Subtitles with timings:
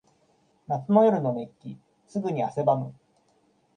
[0.65, 1.79] 夏の夜の熱気。
[2.07, 2.95] すぐに汗ばむ。